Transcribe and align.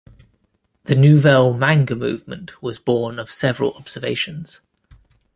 The 0.85 0.95
Nouvelle 0.95 1.53
Manga 1.53 1.95
movement 1.95 2.59
was 2.63 2.79
born 2.79 3.19
of 3.19 3.29
several 3.29 3.73
observations. 3.73 4.61